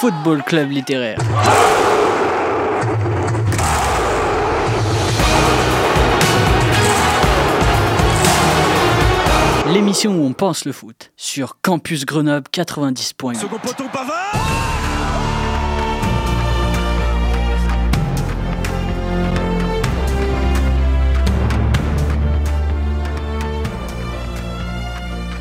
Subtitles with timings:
[0.00, 1.18] Football Club littéraire.
[9.66, 14.77] L'émission où on pense le foot sur Campus Grenoble 90.8.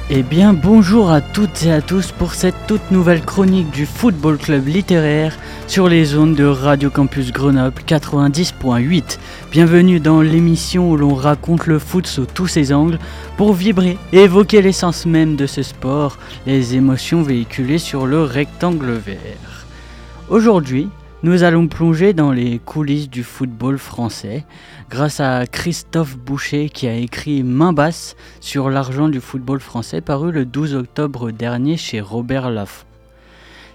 [0.09, 4.37] Eh bien bonjour à toutes et à tous pour cette toute nouvelle chronique du Football
[4.37, 5.37] Club littéraire
[5.67, 9.17] sur les zones de Radio Campus Grenoble 90.8.
[9.51, 12.99] Bienvenue dans l'émission où l'on raconte le foot sous tous ses angles
[13.35, 18.93] pour vibrer et évoquer l'essence même de ce sport, les émotions véhiculées sur le rectangle
[18.93, 19.65] vert.
[20.29, 20.87] Aujourd'hui,
[21.23, 24.45] nous allons plonger dans les coulisses du football français
[24.89, 30.31] grâce à Christophe Boucher qui a écrit Main basse sur l'argent du football français paru
[30.31, 32.86] le 12 octobre dernier chez Robert Laffont.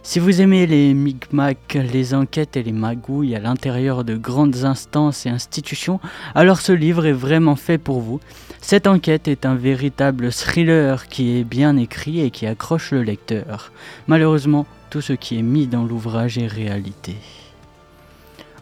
[0.05, 5.27] Si vous aimez les micmacs, les enquêtes et les magouilles à l'intérieur de grandes instances
[5.27, 6.01] et institutions,
[6.35, 8.19] alors ce livre est vraiment fait pour vous.
[8.61, 13.71] Cette enquête est un véritable thriller qui est bien écrit et qui accroche le lecteur.
[14.09, 17.15] Malheureusement, tout ce qui est mis dans l'ouvrage est réalité.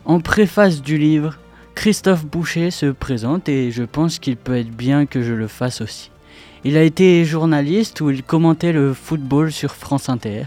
[0.04, 1.38] En préface du livre,
[1.74, 5.80] Christophe Boucher se présente et je pense qu'il peut être bien que je le fasse
[5.80, 6.10] aussi.
[6.64, 10.44] Il a été journaliste où il commentait le football sur France Inter.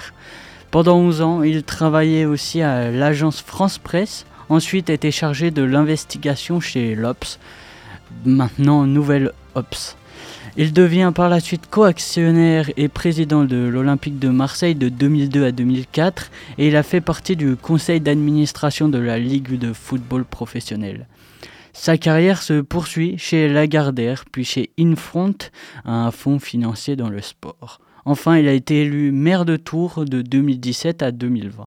[0.73, 6.59] Pendant 11 ans, il travaillait aussi à l'agence France Presse, ensuite était chargé de l'investigation
[6.59, 7.37] chez l'Ops,
[8.25, 9.95] maintenant Nouvelle Ops.
[10.57, 15.51] Il devient par la suite coactionnaire et président de l'Olympique de Marseille de 2002 à
[15.51, 21.05] 2004 et il a fait partie du conseil d'administration de la Ligue de football professionnel.
[21.73, 25.35] Sa carrière se poursuit chez Lagardère puis chez Infront,
[25.85, 27.79] un fonds financier dans le sport.
[28.05, 31.63] Enfin, il a été élu maire de Tours de 2017 à 2020.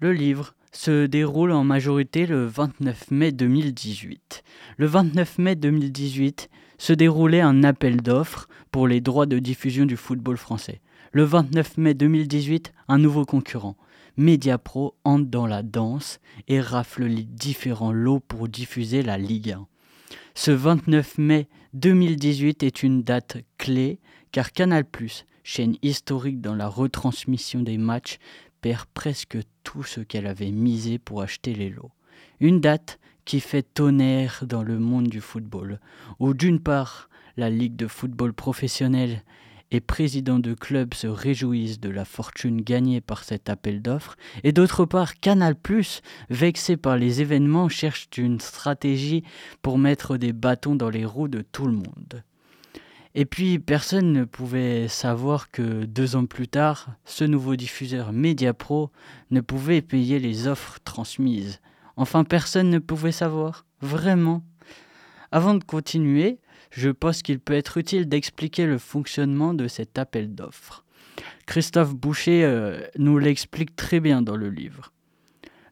[0.00, 4.42] Le livre se déroule en majorité le 29 mai 2018.
[4.76, 9.96] Le 29 mai 2018, se déroulait un appel d'offres pour les droits de diffusion du
[9.96, 10.80] football français.
[11.12, 13.76] Le 29 mai 2018, un nouveau concurrent,
[14.16, 19.66] Mediapro, entre dans la danse et rafle les différents lots pour diffuser la Ligue 1.
[20.34, 23.98] Ce 29 mai 2018 est une date clé
[24.30, 24.84] car Canal+,
[25.48, 28.18] chaîne historique dans la retransmission des matchs,
[28.60, 31.90] perd presque tout ce qu'elle avait misé pour acheter les lots.
[32.38, 35.80] Une date qui fait tonnerre dans le monde du football,
[36.18, 39.24] où d'une part la Ligue de football professionnel
[39.70, 44.52] et présidents de clubs se réjouissent de la fortune gagnée par cet appel d'offres, et
[44.52, 45.54] d'autre part Canal⁇
[46.28, 49.24] vexé par les événements, cherche une stratégie
[49.62, 52.22] pour mettre des bâtons dans les roues de tout le monde.
[53.14, 58.90] Et puis personne ne pouvait savoir que deux ans plus tard, ce nouveau diffuseur Mediapro
[59.30, 61.60] ne pouvait payer les offres transmises.
[61.96, 64.44] Enfin, personne ne pouvait savoir, vraiment.
[65.32, 66.38] Avant de continuer,
[66.70, 70.84] je pense qu'il peut être utile d'expliquer le fonctionnement de cet appel d'offres.
[71.46, 74.92] Christophe Boucher euh, nous l'explique très bien dans le livre.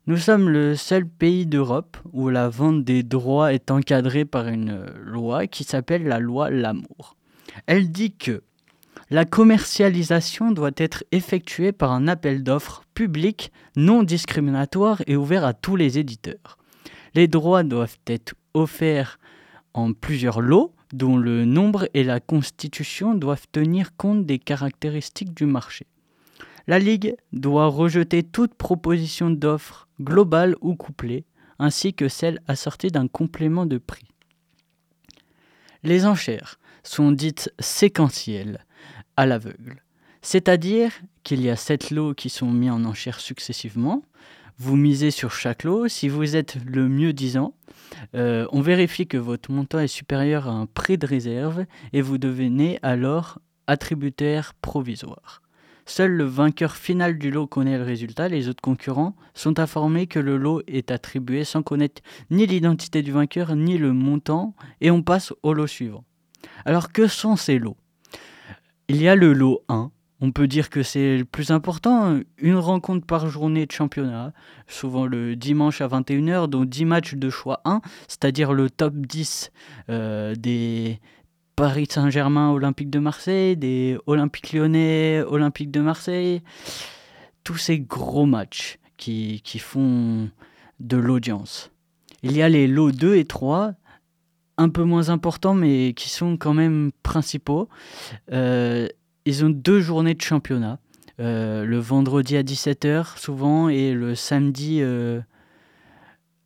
[0.07, 4.87] Nous sommes le seul pays d'Europe où la vente des droits est encadrée par une
[5.03, 7.16] loi qui s'appelle la loi Lamour.
[7.67, 8.43] Elle dit que
[9.11, 15.55] la commercialisation doit être effectuée par un appel d'offres public, non discriminatoire et ouvert à
[15.55, 16.59] tous les éditeurs.
[17.15, 19.19] Les droits doivent être offerts
[19.75, 25.47] en plusieurs lots dont le nombre et la constitution doivent tenir compte des caractéristiques du
[25.47, 25.87] marché.
[26.67, 31.25] La Ligue doit rejeter toute proposition d'offre globale ou couplée,
[31.59, 34.09] ainsi que celle assortie d'un complément de prix.
[35.85, 38.65] Les enchères sont dites séquentielles,
[39.17, 39.83] à l'aveugle.
[40.23, 40.93] C'est-à-dire
[41.23, 44.03] qu'il y a sept lots qui sont mis en enchère successivement.
[44.59, 45.89] Vous misez sur chaque lot.
[45.89, 47.55] Si vous êtes le mieux disant,
[48.15, 52.19] euh, on vérifie que votre montant est supérieur à un prix de réserve et vous
[52.19, 55.43] devenez alors attributaire provisoire.
[55.89, 60.19] Seul le vainqueur final du lot connaît le résultat, les autres concurrents sont informés que
[60.19, 65.03] le lot est attribué sans connaître ni l'identité du vainqueur ni le montant et on
[65.03, 66.03] passe au lot suivant.
[66.65, 67.77] Alors que sont ces lots?
[68.89, 69.91] Il y a le lot 1.
[70.21, 74.33] On peut dire que c'est le plus important, une rencontre par journée de championnat,
[74.67, 79.53] souvent le dimanche à 21h, dont 10 matchs de choix 1, c'est-à-dire le top 10
[79.91, 81.01] euh, des
[81.55, 86.43] Paris Saint-Germain Olympique de Marseille, des Olympiques lyonnais Olympique de Marseille,
[87.45, 90.31] tous ces gros matchs qui, qui font
[90.81, 91.71] de l'audience.
[92.23, 93.73] Il y a les lots 2 et 3,
[94.59, 97.69] un peu moins importants, mais qui sont quand même principaux.
[98.33, 98.89] Euh,
[99.25, 100.79] ils ont deux journées de championnat.
[101.19, 104.83] le vendredi à 17h souvent et le samedi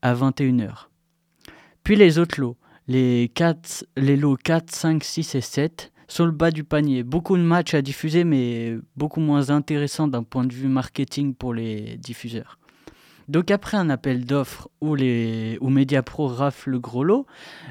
[0.03, 0.89] à 21h.
[1.85, 2.57] Puis les autres lots,
[2.89, 7.03] les, 4, les lots 4, 5, 6 et 7 sur le bas du panier.
[7.03, 11.55] Beaucoup de matchs à diffuser, mais beaucoup moins intéressants d'un point de vue marketing pour
[11.55, 12.60] les diffuseurs.
[13.31, 17.29] Donc après un appel d'offres où, les, où Mediapro rafle le gros lot,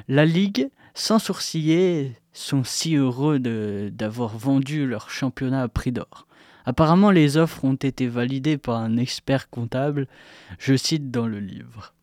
[0.07, 6.27] la Ligue, sans sourciller, sont si heureux d'avoir vendu leur championnat à prix d'or.
[6.63, 10.07] Apparemment, les offres ont été validées par un expert comptable,
[10.59, 11.93] je cite dans le livre.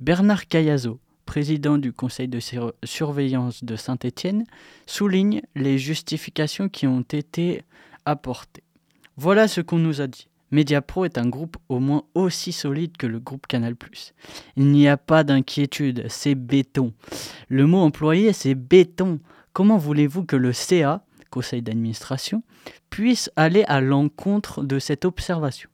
[0.00, 2.38] Bernard Cayazo, président du conseil de
[2.84, 4.44] surveillance de Saint-Étienne,
[4.84, 7.62] souligne les justifications qui ont été
[8.04, 8.64] apportées.
[9.16, 10.29] Voilà ce qu'on nous a dit.
[10.50, 13.76] Mediapro est un groupe au moins aussi solide que le groupe Canal+.
[14.56, 16.92] Il n'y a pas d'inquiétude, c'est béton.
[17.48, 19.20] Le mot employé, c'est béton.
[19.52, 22.42] Comment voulez-vous que le CA, conseil d'administration,
[22.90, 25.70] puisse aller à l'encontre de cette observation?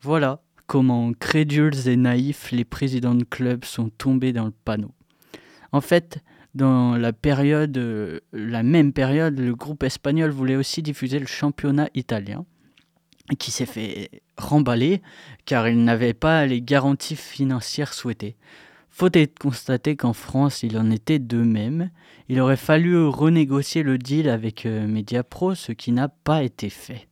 [0.00, 4.90] Voilà, comment crédules et naïfs les présidents de clubs sont tombés dans le panneau.
[5.70, 6.18] En fait,
[6.54, 11.88] dans la période, euh, la même période, le groupe espagnol voulait aussi diffuser le championnat
[11.94, 12.44] italien,
[13.38, 15.02] qui s'est fait remballer
[15.44, 18.36] car il n'avait pas les garanties financières souhaitées.
[18.90, 21.90] Faut être constaté qu'en France, il en était de même.
[22.28, 27.08] Il aurait fallu renégocier le deal avec euh, Mediapro, ce qui n'a pas été fait.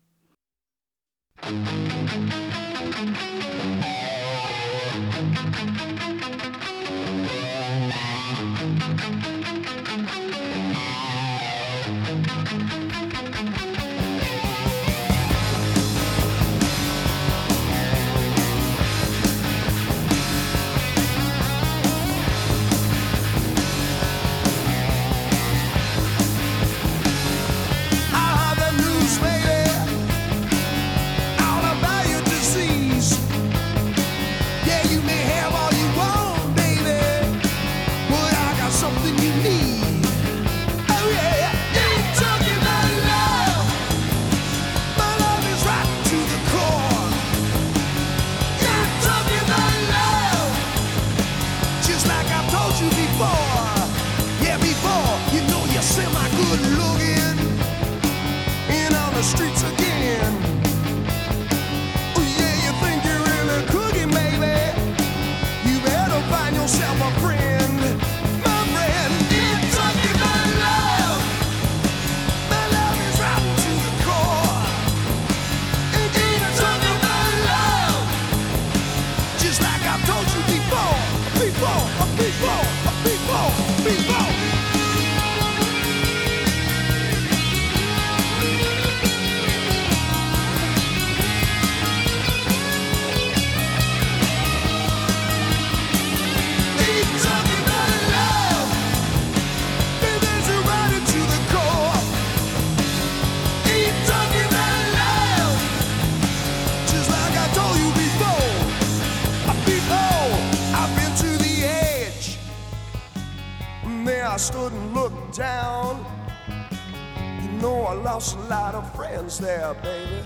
[119.39, 120.23] There, baby.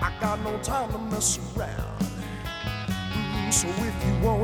[0.00, 2.00] I got no time to mess around.
[2.00, 4.35] Mm, so if you want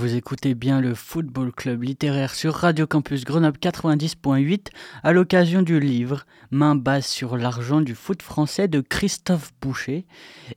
[0.00, 4.68] Vous écoutez bien le Football Club littéraire sur Radio Campus Grenoble 90.8
[5.02, 10.06] à l'occasion du livre Main basse sur l'argent du foot français de Christophe Boucher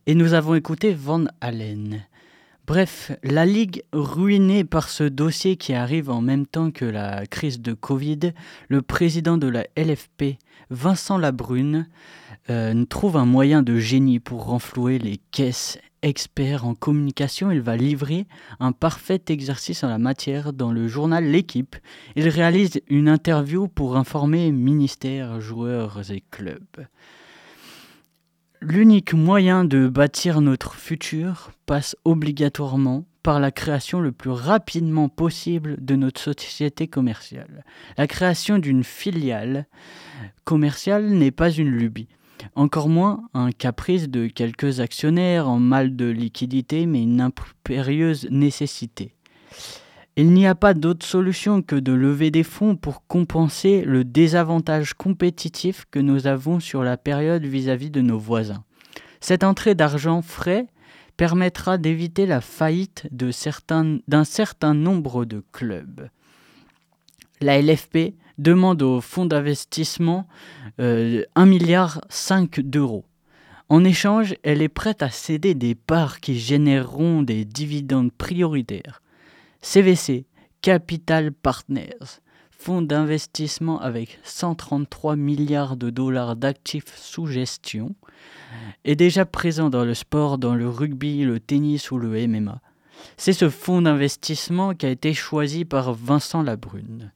[0.08, 2.06] et nous avons écouté Van Allen.
[2.68, 7.60] Bref, la Ligue ruinée par ce dossier qui arrive en même temps que la crise
[7.60, 8.32] de Covid,
[8.70, 10.38] le président de la LFP,
[10.70, 11.90] Vincent Labrune,
[12.50, 17.76] euh, trouve un moyen de génie pour renflouer les caisses expert en communication, il va
[17.76, 18.28] livrer
[18.60, 21.76] un parfait exercice en la matière dans le journal L'équipe.
[22.16, 26.86] Il réalise une interview pour informer ministères, joueurs et clubs.
[28.62, 35.78] L'unique moyen de bâtir notre futur passe obligatoirement par la création le plus rapidement possible
[35.84, 37.64] de notre société commerciale.
[37.98, 39.66] La création d'une filiale
[40.44, 42.10] commerciale n'est pas une lubie.
[42.56, 49.14] Encore moins un caprice de quelques actionnaires en mal de liquidité, mais une impérieuse nécessité.
[50.16, 54.94] Il n'y a pas d'autre solution que de lever des fonds pour compenser le désavantage
[54.94, 58.64] compétitif que nous avons sur la période vis-à-vis de nos voisins.
[59.22, 60.68] Cette entrée d'argent frais
[61.18, 63.32] permettra d'éviter la faillite d'un
[64.24, 66.10] certain, nombre de clubs.
[67.42, 70.28] La LFP demande au fonds d'investissement
[70.80, 72.02] euh, 1,5 milliard
[72.58, 73.06] d'euros.
[73.70, 79.02] En échange, elle est prête à céder des parts qui généreront des dividendes prioritaires.
[79.62, 80.26] CVC,
[80.62, 82.20] Capital Partners,
[82.52, 87.96] fonds d'investissement avec 133 milliards de dollars d'actifs sous gestion,
[88.86, 92.62] est déjà présent dans le sport, dans le rugby, le tennis ou le MMA.
[93.18, 97.12] C'est ce fonds d'investissement qui a été choisi par Vincent Labrune.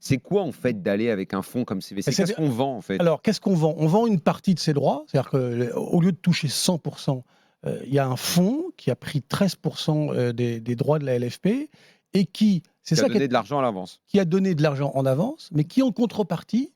[0.00, 2.98] C'est quoi en fait d'aller avec un fonds comme CVC Qu'est-ce qu'on vend en fait?
[3.00, 3.74] Alors qu'est-ce qu'on vend?
[3.76, 7.22] On vend une partie de ses droits, c'est-à-dire qu'au lieu de toucher 100%,
[7.66, 11.18] euh, il y a un fonds qui a pris 13% euh, des, droits de la
[11.18, 11.68] LFP
[12.14, 14.00] et qui, c'est ça, a donné de l'argent à l'avance.
[14.06, 16.72] Qui a donné de l'argent en avance, mais qui en contrepartie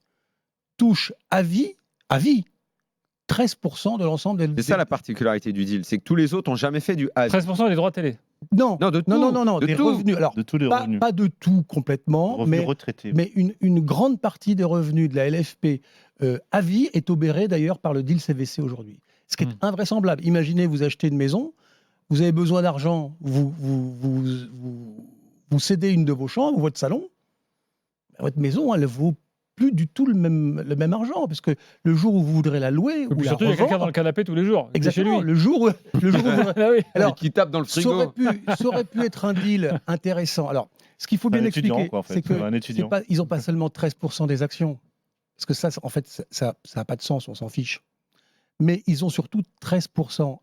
[0.76, 1.74] touche à vie,
[2.10, 2.44] à vie,
[3.30, 4.62] 13% de l'ensemble des.
[4.62, 7.08] C'est ça la particularité du deal, c'est que tous les autres n'ont jamais fait du
[7.14, 8.18] à 13% des droits télé.
[8.52, 9.86] Non, non, de tout, non, non, non, de des tout.
[9.86, 10.16] revenus.
[10.16, 11.00] Alors, de tous les pas, revenus.
[11.00, 12.66] pas de tout complètement, mais,
[13.14, 15.80] mais une, une, grande partie des revenus de la LFP
[16.22, 19.00] euh, à vie est obérée d'ailleurs par le deal CVC aujourd'hui.
[19.26, 19.58] Ce qui est hmm.
[19.62, 20.24] invraisemblable.
[20.24, 21.54] Imaginez, vous achetez une maison,
[22.10, 24.22] vous avez besoin d'argent, vous vous, vous,
[24.52, 25.06] vous,
[25.50, 27.08] vous, cédez une de vos chambres, votre salon,
[28.18, 29.14] votre maison, elle vaut
[29.56, 32.60] plus du tout le même, le même argent, parce que le jour où vous voudrez
[32.60, 34.70] la louer, ou surtout, il y a quelqu'un dans le canapé tous les jours.
[34.74, 35.20] Exactement.
[35.20, 35.68] Le jour où,
[36.00, 37.90] le jour où ah alors qui tape dans le frigo.
[37.90, 40.48] Ça aurait, pu, ça aurait pu être un deal intéressant.
[40.48, 40.68] Alors,
[40.98, 42.34] ce qu'il faut bien expliquer, c'est que
[42.84, 44.78] pas, ils n'ont pas seulement 13% des actions,
[45.36, 47.82] parce que ça, en fait, ça n'a pas de sens, on s'en fiche.
[48.60, 50.38] Mais ils ont surtout 13%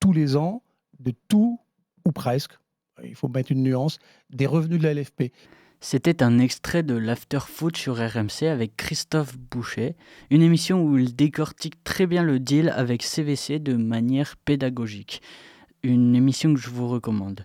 [0.00, 0.62] tous les ans
[1.00, 1.58] de tout
[2.04, 2.52] ou presque,
[3.02, 3.98] il faut mettre une nuance,
[4.30, 5.32] des revenus de la LFP.
[5.86, 9.96] C'était un extrait de l'Afterfoot sur RMC avec Christophe Boucher,
[10.30, 15.20] une émission où il décortique très bien le deal avec CVC de manière pédagogique.
[15.82, 17.44] Une émission que je vous recommande.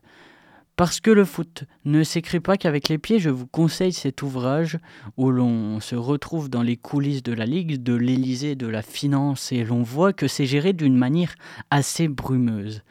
[0.78, 4.80] Parce que le foot ne s'écrit pas qu'avec les pieds, je vous conseille cet ouvrage
[5.18, 9.52] où l'on se retrouve dans les coulisses de la Ligue, de l'Élysée, de la finance,
[9.52, 11.36] et l'on voit que c'est géré d'une manière
[11.72, 12.84] assez brumeuse.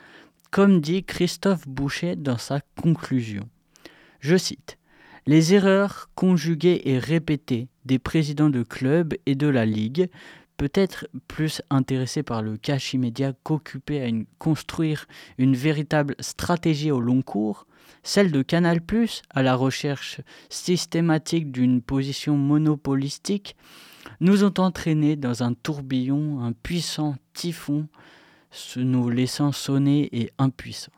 [0.51, 3.49] Comme dit Christophe Boucher dans sa conclusion.
[4.21, 4.78] Je cite
[5.29, 10.09] les erreurs conjuguées et répétées des présidents de clubs et de la Ligue,
[10.57, 14.09] peut-être plus intéressés par le cash immédiat qu'occupés à
[14.39, 15.05] construire
[15.37, 17.67] une véritable stratégie au long cours,
[18.03, 23.55] celle de Canal +, à la recherche systématique d'une position monopolistique,
[24.21, 27.87] nous ont entraînés dans un tourbillon, un puissant typhon,
[28.77, 30.98] nous laissant sonner et impuissants.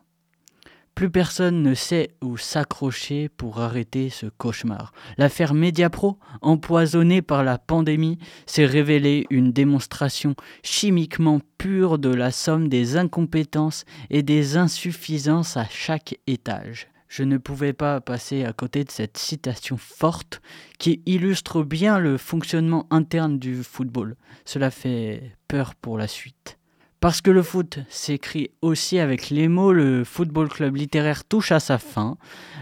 [1.01, 4.93] Plus personne ne sait où s'accrocher pour arrêter ce cauchemar.
[5.17, 12.69] L'affaire Mediapro, empoisonnée par la pandémie, s'est révélée une démonstration chimiquement pure de la somme
[12.69, 16.89] des incompétences et des insuffisances à chaque étage.
[17.09, 20.43] Je ne pouvais pas passer à côté de cette citation forte
[20.79, 24.17] qui illustre bien le fonctionnement interne du football.
[24.45, 26.60] Cela fait peur pour la suite.
[27.01, 31.59] Parce que le foot s'écrit aussi avec les mots, le football club littéraire touche à
[31.59, 32.19] sa fin.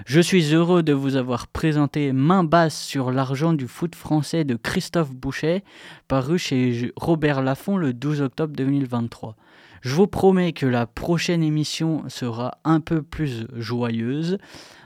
[0.06, 4.54] Je suis heureux de vous avoir présenté Main basse sur l'argent du foot français de
[4.54, 5.64] Christophe Boucher,
[6.06, 9.34] paru chez Robert Laffont le 12 octobre 2023.
[9.80, 14.38] Je vous promets que la prochaine émission sera un peu plus joyeuse.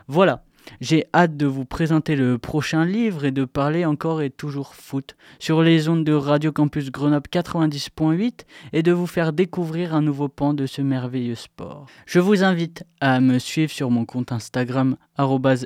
[0.08, 0.44] Voilà,
[0.80, 5.16] J'ai hâte de vous présenter le prochain livre et de parler encore et toujours foot
[5.38, 8.40] sur les ondes de Radio Campus Grenoble 90.8
[8.72, 11.86] et de vous faire découvrir un nouveau pan de ce merveilleux sport.
[12.06, 14.96] Je vous invite à me suivre sur mon compte Instagram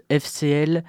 [0.08, 0.84] FCL.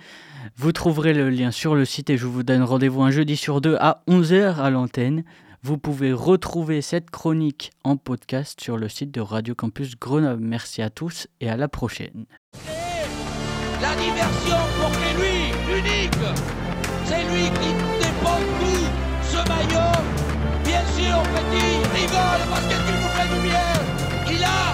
[0.56, 3.62] Vous trouverez le lien sur le site et je vous donne rendez-vous un jeudi sur
[3.62, 5.24] deux à 11h à l'antenne.
[5.64, 10.44] Vous pouvez retrouver cette chronique en podcast sur le site de Radio Campus Grenoble.
[10.44, 12.26] Merci à tous et à la prochaine.
[13.80, 16.12] La diversion pour lui, unique,
[17.06, 17.72] c'est lui qui
[18.04, 18.88] dépend tout.
[19.22, 19.94] Ce maillot,
[20.64, 23.70] bien sûr, petit rigole parce qu'il nous fait du bien.
[24.32, 24.67] Il a,